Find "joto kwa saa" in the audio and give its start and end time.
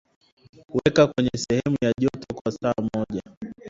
1.99-2.73